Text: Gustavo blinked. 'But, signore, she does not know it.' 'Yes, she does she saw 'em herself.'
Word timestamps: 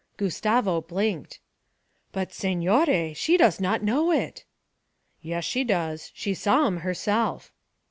Gustavo 0.17 0.81
blinked. 0.81 1.39
'But, 2.11 2.33
signore, 2.33 3.13
she 3.13 3.37
does 3.37 3.59
not 3.61 3.83
know 3.83 4.09
it.' 4.09 4.45
'Yes, 5.21 5.45
she 5.45 5.63
does 5.63 6.11
she 6.15 6.33
saw 6.33 6.65
'em 6.65 6.77
herself.' 6.77 7.51